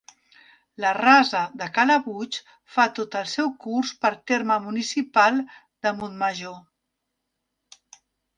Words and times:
La 0.83 0.91
Rasa 0.97 1.41
de 1.59 1.67
Calabuig 1.75 2.39
fa 2.77 2.85
tot 3.01 3.17
el 3.19 3.27
seu 3.33 3.51
curs 3.67 3.93
pel 4.07 4.17
terme 4.33 4.59
municipal 4.65 5.39
de 5.89 5.93
Montmajor. 6.01 6.59